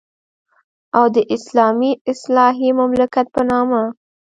[0.97, 3.83] او د اسلامي اصلاحي مملکت په نامه.